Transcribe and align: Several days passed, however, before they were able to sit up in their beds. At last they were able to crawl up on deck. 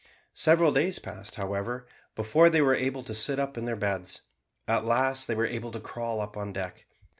Several 0.33 0.73
days 0.73 0.97
passed, 0.97 1.35
however, 1.35 1.85
before 2.15 2.49
they 2.49 2.59
were 2.59 2.73
able 2.73 3.03
to 3.03 3.13
sit 3.13 3.39
up 3.39 3.55
in 3.55 3.65
their 3.65 3.75
beds. 3.75 4.23
At 4.67 4.83
last 4.83 5.27
they 5.27 5.35
were 5.35 5.45
able 5.45 5.71
to 5.73 5.79
crawl 5.79 6.21
up 6.21 6.35
on 6.35 6.51
deck. 6.53 6.87